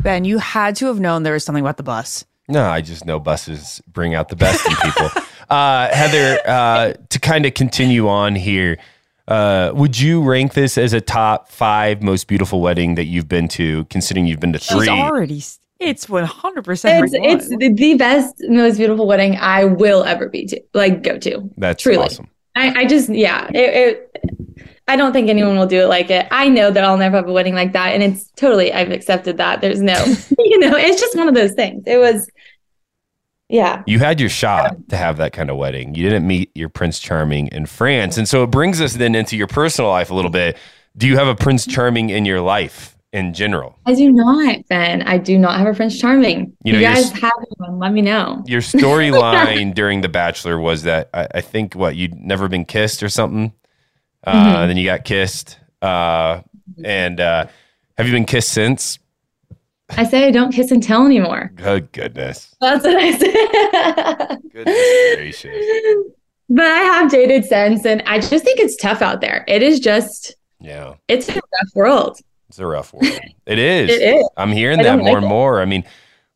[0.02, 2.26] Ben, you had to have known there was something about the bus.
[2.46, 5.08] No, I just know buses bring out the best in people.
[5.50, 8.78] uh, Heather, uh, to kind of continue on here,
[9.28, 13.48] uh, would you rank this as a top five most beautiful wedding that you've been
[13.48, 14.88] to, considering you've been to She's three?
[14.88, 15.42] already,
[15.78, 20.62] it's 100% It's it's the, the best, most beautiful wedding I will ever be to,
[20.74, 21.50] like go to.
[21.58, 21.98] That's Truly.
[21.98, 22.28] awesome.
[22.54, 23.56] I, I just, yeah, it,
[24.14, 26.26] it, I don't think anyone will do it like it.
[26.30, 27.88] I know that I'll never have a wedding like that.
[27.88, 29.60] And it's totally, I've accepted that.
[29.60, 29.94] There's no,
[30.38, 31.82] you know, it's just one of those things.
[31.86, 32.30] It was,
[33.48, 33.82] yeah.
[33.86, 35.94] You had your shot to have that kind of wedding.
[35.94, 38.16] You didn't meet your Prince Charming in France.
[38.18, 40.56] And so it brings us then into your personal life a little bit.
[40.96, 43.78] Do you have a Prince Charming in your life in general?
[43.86, 45.02] I do not, Ben.
[45.02, 46.52] I do not have a Prince Charming.
[46.64, 47.78] You You, know, you're guys s- have one.
[47.78, 48.42] Let me know.
[48.46, 53.02] Your storyline during The Bachelor was that I, I think what you'd never been kissed
[53.02, 53.52] or something.
[54.26, 54.66] Uh, Mhm.
[54.68, 55.58] Then you got kissed.
[55.80, 56.40] Uh,
[56.82, 57.46] and uh,
[57.96, 58.98] have you been kissed since?
[59.90, 61.52] I say I don't kiss and tell anymore.
[61.54, 62.54] Good goodness.
[62.60, 64.36] That's what I say.
[64.52, 65.54] Goodness gracious.
[66.48, 69.44] But I have dated since, and I just think it's tough out there.
[69.48, 70.94] It is just, Yeah.
[71.08, 72.18] it's a rough world.
[72.48, 73.06] It's a rough world.
[73.46, 73.90] It is.
[73.90, 74.28] It is.
[74.36, 75.28] I'm hearing I that more like and it.
[75.28, 75.60] more.
[75.60, 75.84] I mean,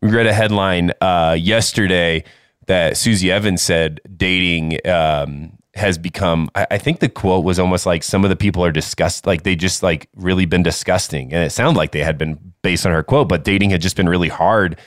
[0.03, 2.25] we read a headline uh, yesterday
[2.67, 6.49] that Susie Evans said dating um, has become.
[6.55, 9.43] I, I think the quote was almost like some of the people are disgust, like
[9.43, 12.93] they just like really been disgusting, and it sounded like they had been based on
[12.93, 14.79] her quote, but dating had just been really hard.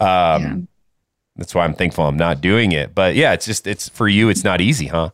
[0.00, 0.68] Um,
[1.36, 2.94] That's why I'm thankful I'm not doing it.
[2.94, 4.28] But yeah, it's just it's for you.
[4.30, 5.10] It's not easy, huh?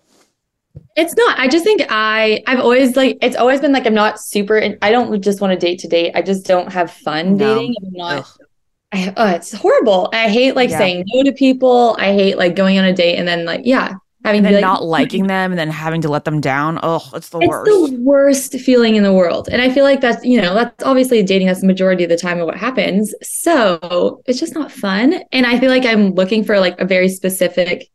[0.96, 1.38] It's not.
[1.38, 4.90] I just think I, I've always like, it's always been like, I'm not super, I
[4.90, 6.12] don't just want to date to date.
[6.14, 7.54] I just don't have fun No.
[7.60, 7.74] dating.
[7.82, 8.38] I'm not,
[8.92, 10.10] I, oh, it's horrible.
[10.12, 10.78] I hate like Yeah.
[10.78, 11.96] saying no to people.
[11.98, 13.94] I hate like going on a date and then like, yeah,
[14.26, 14.86] having And then like, not hmm.
[14.86, 16.80] liking them and then having to let them down.
[16.82, 17.68] Oh, it's the worst.
[17.68, 17.92] it's worst.
[17.92, 19.48] the worst feeling in the world.
[19.50, 21.46] And I feel like that's, you know, that's obviously dating.
[21.46, 23.14] That's the majority of the time of what happens.
[23.22, 25.22] So it's just not fun.
[25.30, 27.88] And I feel like I'm looking for like a very specific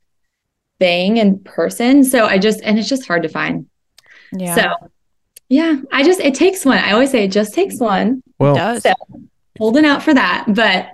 [0.79, 2.03] thing and person.
[2.05, 3.67] So I just, and it's just hard to find.
[4.31, 4.55] yeah.
[4.55, 4.91] So
[5.49, 6.77] yeah, I just, it takes one.
[6.77, 8.23] I always say it just takes one.
[8.39, 8.83] Well, it does.
[8.83, 8.93] So
[9.57, 10.45] holding out for that.
[10.47, 10.91] But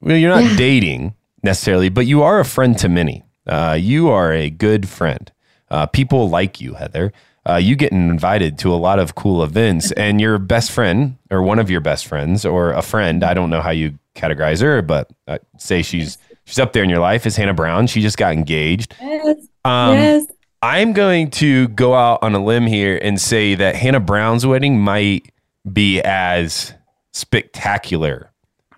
[0.00, 0.56] Well, you're not Yeah.
[0.56, 3.22] dating necessarily, but you are a friend to many.
[3.46, 5.30] Uh, you are a good friend.
[5.70, 7.12] Uh, people like you, Heather.
[7.48, 11.42] Uh, you getting invited to a lot of cool events, and your best friend, or
[11.42, 13.22] one of your best friends, or a friend.
[13.24, 16.90] I don't know how you categorize her, but uh, say she's she's up there in
[16.90, 17.26] your life.
[17.26, 17.86] Is Hannah Brown?
[17.86, 18.94] She just got engaged.
[19.00, 20.26] yes, Um, yes.
[20.62, 24.80] I'm going to go out on a limb here and say that Hannah Brown's wedding
[24.80, 25.30] might
[25.70, 26.72] be as
[27.12, 28.30] spectacular.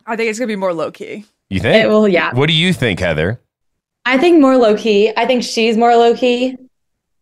[0.06, 1.24] I think it's going to be more low key.
[1.50, 1.84] You think?
[1.84, 2.34] It will, yeah.
[2.34, 3.40] What do you think, Heather?
[4.08, 5.12] I think more low key.
[5.16, 6.56] I think she's more low key.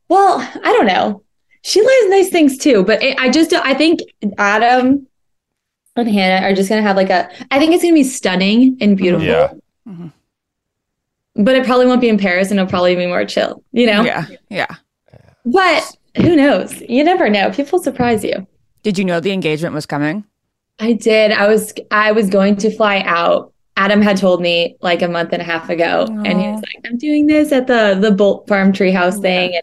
[0.09, 1.25] Well, I don't know.
[1.63, 4.03] She likes nice things too, but it, I just I think
[4.39, 5.09] Adam
[5.97, 7.29] and Hannah are just gonna have like a.
[7.51, 9.03] I think it's gonna be stunning and mm-hmm.
[9.03, 9.27] beautiful.
[9.27, 9.53] Yeah.
[9.89, 11.43] Mm-hmm.
[11.43, 13.65] But it probably won't be in Paris, and it'll probably be more chill.
[13.73, 14.03] You know.
[14.03, 14.27] Yeah.
[14.49, 14.77] Yeah.
[15.45, 16.81] But who knows?
[16.83, 17.51] You never know.
[17.51, 18.47] People surprise you.
[18.85, 20.25] Did you know the engagement was coming?
[20.79, 21.33] I did.
[21.33, 23.53] I was I was going to fly out.
[23.77, 26.85] Adam had told me like a month and a half ago, and he was like,
[26.87, 29.63] "I'm doing this at the the Bolt Farm Treehouse thing." And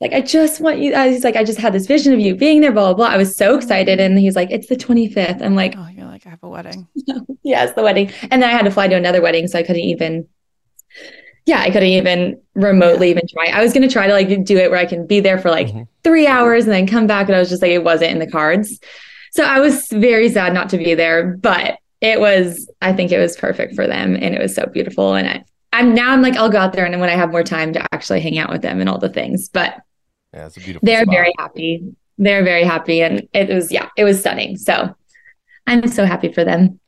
[0.00, 0.92] like, I just want you.
[0.94, 3.06] uh, He's like, "I just had this vision of you being there." Blah blah blah.
[3.06, 6.26] I was so excited, and he's like, "It's the 25th." I'm like, Oh, you're like,
[6.26, 6.88] I have a wedding.
[7.44, 9.62] "Yeah, it's the wedding." And then I had to fly to another wedding, so I
[9.62, 10.26] couldn't even.
[11.44, 13.46] Yeah, I couldn't even remotely even try.
[13.52, 15.68] I was gonna try to like do it where I can be there for like
[15.68, 15.86] Mhm.
[16.04, 18.30] three hours and then come back, and I was just like, it wasn't in the
[18.30, 18.78] cards.
[19.32, 23.18] So I was very sad not to be there, but it was, I think it
[23.18, 25.14] was perfect for them and it was so beautiful.
[25.14, 27.42] And I, I'm now I'm like, I'll go out there and when I have more
[27.44, 29.76] time to actually hang out with them and all the things, but
[30.34, 30.84] Yeah, it's a beautiful.
[30.84, 31.14] they're spot.
[31.14, 31.94] very happy.
[32.18, 33.00] They're very happy.
[33.02, 34.58] And it was, yeah, it was stunning.
[34.58, 34.94] So
[35.66, 36.78] I'm so happy for them.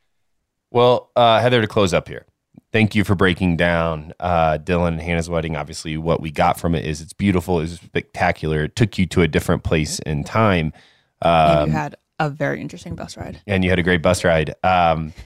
[0.71, 2.25] Well, uh, Heather, to close up here,
[2.73, 5.55] thank you for breaking down uh, Dylan and Hannah's wedding.
[5.55, 8.65] Obviously, what we got from it is it's beautiful, it's spectacular.
[8.65, 10.73] It took you to a different place in time.
[11.21, 13.41] and Um, you had a very interesting bus ride.
[13.47, 14.53] and you had a great bus ride.
[14.63, 15.13] Um,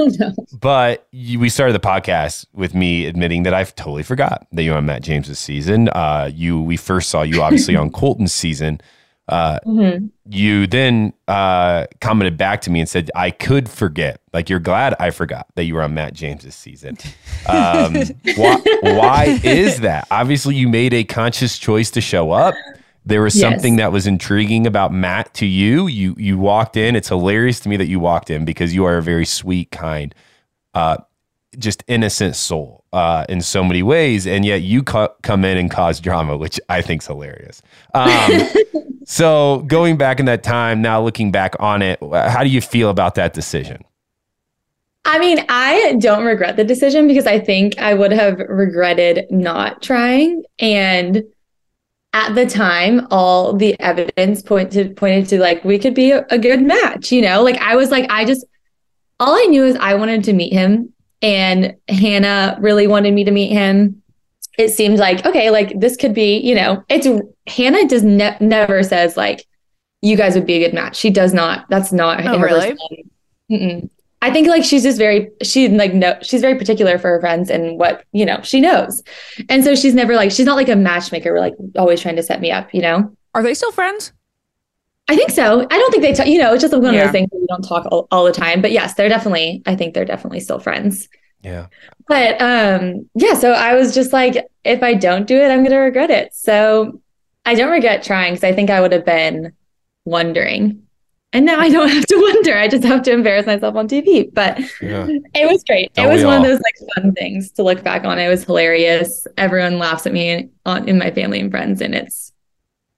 [0.00, 0.32] Oh, no.
[0.60, 4.70] but you, we started the podcast with me admitting that I've totally forgot that you
[4.70, 5.88] were on Matt James's season.
[5.88, 8.80] Uh, you, we first saw you obviously on Colton's season.
[9.26, 10.10] Uh, Mhm.
[10.30, 14.20] you then uh, commented back to me and said, I could forget.
[14.32, 16.96] Like, you're glad I forgot that you were on Matt James's season.
[17.46, 17.94] Um,
[18.36, 20.06] why, why is that?
[20.12, 22.54] Obviously, you made a conscious choice to show up.
[23.08, 23.40] There was Yes.
[23.50, 25.86] something that was intriguing about Matt to you.
[25.86, 26.94] You you walked in.
[26.94, 30.14] It's hilarious to me that you walked in because you are a very sweet, kind,
[30.74, 30.98] uh,
[31.58, 35.70] just innocent soul uh, in so many ways, and yet you co- come in and
[35.70, 37.62] cause drama, which I think's hilarious.
[37.94, 38.42] Um,
[39.06, 42.90] so going back in that time, now looking back on it, how do you feel
[42.90, 43.82] about that decision?
[45.06, 49.80] I mean, I don't regret the decision because I think I would have regretted not
[49.80, 50.42] trying.
[50.58, 51.24] And
[52.12, 56.38] at the time, all the evidence pointed pointed to like we could be a, a
[56.38, 57.42] good match, you know?
[57.42, 58.44] Like I was like, I just
[59.20, 60.92] all I knew is I wanted to meet him
[61.22, 64.02] and Hannah really wanted me to meet him.
[64.58, 67.06] It seemed like, okay, like this could be, you know, it's
[67.46, 69.46] Hannah does ne- never says like
[70.00, 70.96] you guys would be a good match.
[70.96, 71.68] She does not.
[71.68, 73.88] That's not Oh, her really?
[74.20, 77.50] I think like she's just very she like no she's very particular for her friends
[77.50, 79.02] and what you know she knows,
[79.48, 81.32] and so she's never like she's not like a matchmaker.
[81.32, 83.14] We're like always trying to set me up, you know.
[83.34, 84.12] Are they still friends?
[85.08, 85.60] I think so.
[85.62, 86.26] I don't think they talk.
[86.26, 88.32] You know, it's just one of those things that we don't talk all, all the
[88.32, 88.60] time.
[88.60, 89.62] But yes, they're definitely.
[89.66, 91.08] I think they're definitely still friends.
[91.42, 91.68] Yeah.
[92.08, 93.34] But um, yeah.
[93.34, 96.34] So I was just like, if I don't do it, I'm gonna regret it.
[96.34, 97.00] So
[97.46, 99.52] I don't regret trying because I think I would have been
[100.04, 100.82] wondering.
[101.32, 102.56] And now I don't have to wonder.
[102.56, 104.32] I just have to embarrass myself on TV.
[104.32, 105.06] But Yeah.
[105.34, 105.92] it was great.
[105.94, 106.42] Don't it was one all?
[106.44, 108.18] of those like fun things to look back on.
[108.18, 109.26] It was hilarious.
[109.36, 112.32] Everyone laughs at me on, in my family and friends, and it's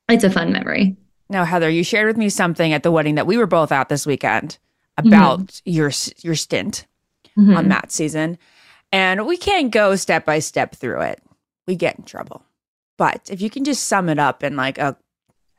[0.09, 0.97] it's a fun memory.
[1.29, 3.89] Now, Heather, you shared with me something at the wedding that we were both at
[3.89, 4.59] this weekend
[4.97, 5.91] about your
[6.23, 6.87] your stint
[7.39, 7.57] Mhm.
[7.57, 8.37] on that season,
[8.93, 11.23] and we can't go step by step through it.
[11.67, 12.43] We get in trouble.
[12.97, 14.97] But if you can just sum it up in like a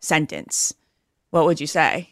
[0.01, 0.73] sentence,
[1.31, 2.09] what would you say?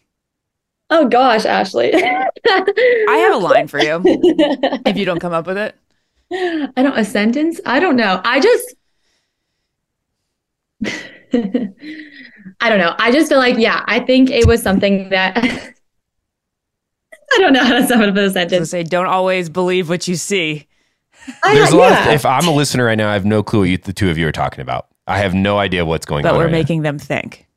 [0.89, 1.93] Oh gosh, Ashley.
[1.93, 4.01] I have a line for you
[4.85, 5.75] if you don't come up with it.
[6.31, 7.59] I don't a sentence.
[7.65, 8.21] I don't know.
[8.23, 8.75] I just
[11.33, 12.95] I don't know.
[12.97, 13.83] I just feel like yeah.
[13.87, 15.37] I think it was something that
[17.33, 18.69] I don't know how to sum it up in a So sentence.
[18.69, 20.67] say, don't always believe what you see.
[21.43, 21.91] I There's a lot.
[21.91, 22.09] yeah.
[22.09, 24.09] Of, if I'm a listener right now, I have no clue what you, the two
[24.09, 24.87] of you are talking about.
[25.07, 26.37] I have no idea what's going But on.
[26.37, 26.57] we're right now.
[26.59, 27.47] making them think.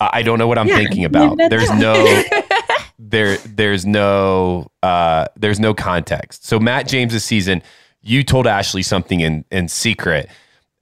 [0.00, 1.38] I I don't know what I'm Yeah, thinking about.
[1.48, 1.80] There's that.
[1.80, 1.94] no
[2.98, 6.44] there there's no uh there's no context.
[6.44, 7.62] So Matt James's season,
[8.02, 10.28] you told Ashley something in in secret.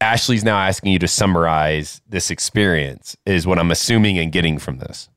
[0.00, 4.78] Ashley's now asking you to summarize this experience is what I'm assuming and getting from
[4.78, 5.08] this.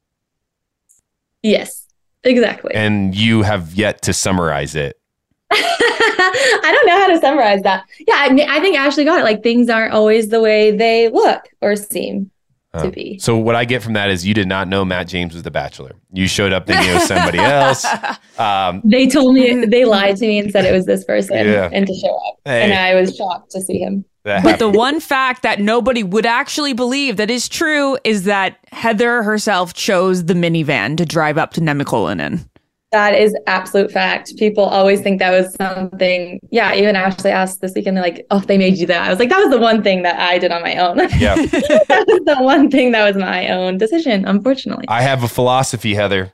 [1.43, 1.87] yes,
[2.23, 2.73] exactly.
[2.73, 4.97] And you have yet to summarize it.
[5.51, 7.85] I don't know how to summarize that.
[8.07, 9.23] Yeah, I, mean, I think Ashley got it.
[9.23, 12.31] Like things aren't always the way they look or seem
[12.77, 13.19] Uh, to be.
[13.19, 15.51] So what I get from that is you did not know Matt James was the
[15.51, 15.91] bachelor.
[16.13, 17.85] You showed up thinking it was somebody else.
[18.39, 21.69] Um, They told me they lied to me and said it was this person Yeah.
[21.73, 22.39] and to show up.
[22.45, 22.61] Hey.
[22.61, 24.05] And I was shocked to see him.
[24.23, 29.23] But the one fact that nobody would actually believe that is true is that Heather
[29.23, 32.47] herself chose the minivan to drive up to Nemacolin in.
[32.97, 34.35] That is absolute fact.
[34.37, 36.39] People always think that was something.
[36.49, 39.03] Yeah, even Ashley asked this weekend, they're like, oh, they made you that.
[39.03, 40.97] I was like, that was the one thing that I did on my own.
[41.19, 41.35] Yeah.
[41.35, 44.85] that was the one thing that was my own decision, unfortunately.
[44.87, 46.33] I have a philosophy, Heather.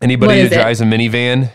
[0.00, 0.62] Anybody is that it?
[0.62, 1.50] drives a minivan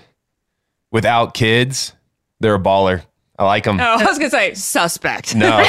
[0.92, 1.94] without kids,
[2.42, 3.02] they're a baller.
[3.40, 3.80] I like them.
[3.80, 5.36] Oh, I was gonna say suspect.
[5.36, 5.64] No,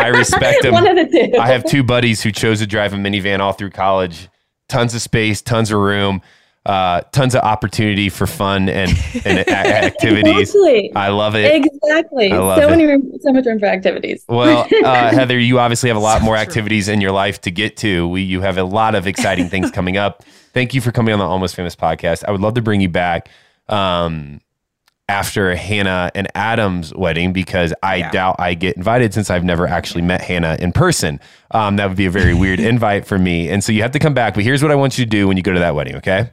[0.00, 0.72] I respect them.
[0.72, 1.36] One of the two.
[1.36, 4.28] I have two buddies who chose to drive a minivan all through college.
[4.68, 6.22] Tons of space, tons of room,
[6.66, 8.90] uh, tons of opportunity for fun and,
[9.24, 10.48] and activities.
[10.52, 10.92] Exactly.
[10.96, 11.64] I love it.
[11.64, 12.32] Exactly.
[12.32, 12.70] I love so it.
[12.70, 14.24] many room, so much room for activities.
[14.28, 17.76] Well, uh, Heather, you obviously have a lot more activities in your life to get
[17.78, 18.08] to.
[18.08, 20.24] We, you have a lot of exciting things coming up.
[20.52, 22.24] Thank you for coming on the Almost Famous podcast.
[22.26, 23.28] I would love to bring you back
[23.68, 24.40] um,
[25.08, 28.10] after Hannah and Adam's wedding because I Yeah.
[28.10, 31.20] doubt I get invited since I've never actually met Hannah in person.
[31.52, 33.48] Um, that would be a very weird invite for me.
[33.50, 34.34] And so you have to come back.
[34.34, 36.32] But here's what I want you to do when you go to that wedding, okay?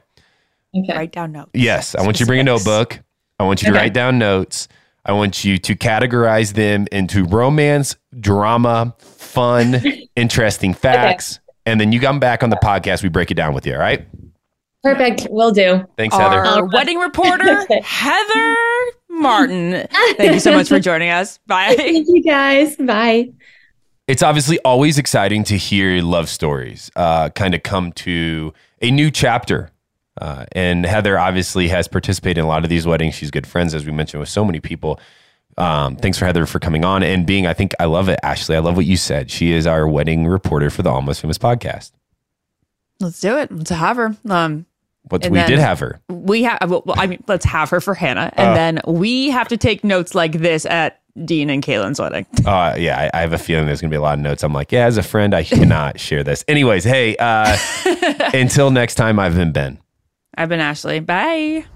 [0.76, 0.92] Okay.
[0.96, 1.50] Write down notes.
[1.54, 3.00] Yes, I want you to bring a notebook.
[3.38, 3.80] I want you to Okay.
[3.84, 4.68] write down notes.
[5.04, 9.82] I want you to categorize them into romance, drama, fun,
[10.16, 11.40] interesting facts.
[11.66, 13.02] And then you come back on the podcast.
[13.02, 13.74] We break it down with you.
[13.74, 14.06] All right.
[14.82, 15.26] Perfect.
[15.30, 15.84] Will do.
[15.96, 16.44] Thanks, Heather.
[16.44, 17.80] Our wedding reporter, Okay.
[17.84, 18.56] Heather
[19.08, 19.86] Martin.
[20.16, 21.38] Thank you so much for joining us.
[21.46, 21.74] Bye.
[21.76, 22.76] Thank you guys.
[22.76, 23.30] Bye.
[24.06, 28.52] It's obviously always exciting to hear love stories uh, kind of come to
[28.82, 29.70] a new chapter.
[30.20, 33.14] Uh, and Heather obviously has participated in a lot of these weddings.
[33.14, 35.00] She's good friends, as we mentioned, with so many people.
[35.56, 38.56] Um, thanks for Heather for coming on and being, I think, I love it, Ashley.
[38.56, 39.30] I love what you said.
[39.30, 41.92] She is our wedding reporter for the Almost Famous podcast.
[43.00, 43.50] Let's do it.
[43.52, 44.16] Let's have her.
[44.28, 44.66] Um,
[45.10, 46.00] And we did have her.
[46.08, 48.32] we have, well, I mean, let's have her for Hannah.
[48.34, 48.54] And Uh.
[48.54, 52.26] then we have to take notes like this at Dean and Caelynn's wedding.
[52.44, 54.42] Uh, yeah, I, I have a feeling there's going to be a lot of notes.
[54.42, 56.44] I'm like, yeah, as a friend, I cannot share this.
[56.48, 57.56] Anyways, hey, uh,
[58.34, 59.78] until next time, I've been Ben.
[60.36, 61.00] I've been Ashley.
[61.00, 61.66] Bye.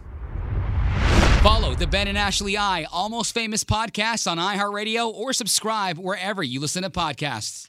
[1.43, 6.61] Follow the Ben and Ashley I Almost Famous podcast on iHeartRadio or subscribe wherever you
[6.61, 7.69] listen to podcasts.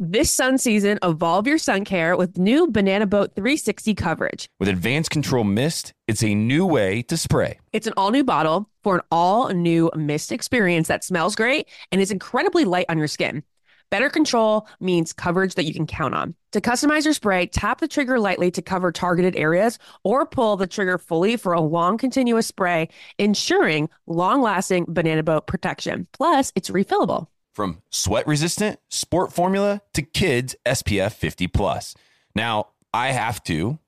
[0.00, 4.48] This sun season, evolve your sun care with new Banana Boat 360 coverage.
[4.60, 7.58] With advanced control mist, it's a new way to spray.
[7.72, 12.00] It's an all new bottle for an all new mist experience that smells great and
[12.00, 13.42] is incredibly light on your skin.
[13.90, 16.34] Better control means coverage that you can count on.
[16.52, 20.66] To customize your spray, tap the trigger lightly to cover targeted areas or pull the
[20.66, 26.06] trigger fully for a long continuous spray, ensuring long lasting banana boat protection.
[26.12, 27.28] Plus, it's refillable.
[27.54, 31.94] From sweat resistant sport formula to kids SPF 50 plus.
[32.34, 33.78] Now, I have to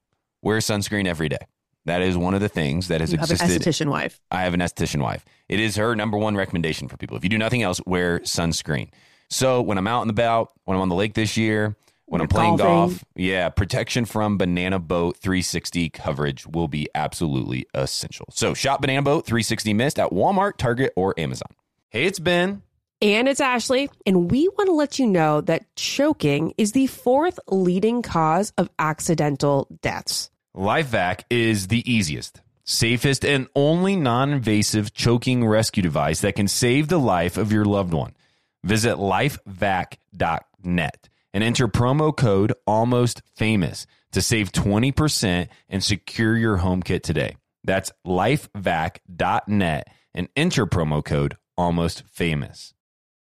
[0.42, 1.38] wear sunscreen every day.
[1.86, 3.62] That is one of the things that has You have an existed.
[3.62, 4.20] esthetician wife.
[4.30, 5.24] I have an esthetician wife.
[5.48, 7.16] It is her number one recommendation for people.
[7.16, 8.90] If you do nothing else, wear sunscreen.
[9.30, 11.76] So when I'm out and about, when I'm on the lake this year,
[12.06, 12.96] when You're I'm playing golfing.
[12.96, 18.26] golf, yeah, protection from Banana Boat 360 coverage will be absolutely essential.
[18.32, 21.48] So shop Banana Boat 360 Mist at Walmart, Target, or Amazon.
[21.88, 22.62] Hey, it's Ben.
[23.00, 27.38] And it's Ashley, and we want to let you know that choking is the fourth
[27.48, 30.30] leading cause of accidental deaths.
[30.54, 36.88] LifeVac is the easiest, safest, and only non invasive choking rescue device that can save
[36.88, 38.12] the life of your loved one.
[38.64, 46.82] Visit lifevac.net and enter promo code almost famous to save 20% and secure your home
[46.82, 47.36] kit today.
[47.64, 52.74] That's lifevac.net and enter promo code almost famous.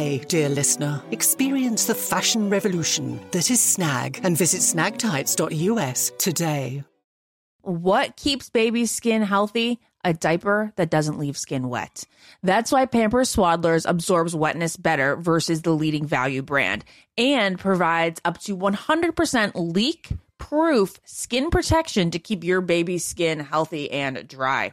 [0.00, 1.02] dear listener.
[1.10, 6.84] Experience the fashion revolution that is Snag and visit snagtights.us today.
[7.62, 9.78] What keeps baby's skin healthy?
[10.02, 12.04] A diaper that doesn't leave skin wet.
[12.42, 16.84] That's why Pampers Swaddlers absorbs wetness better versus the leading value brand
[17.18, 23.90] and provides up to 100% leak proof skin protection to keep your baby's skin healthy
[23.90, 24.72] and dry.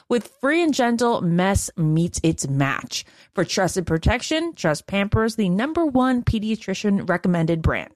[0.11, 3.05] With Free and Gentle, mess meets its match.
[3.33, 7.93] For trusted protection, trust Pampers, the number one pediatrician recommended brand.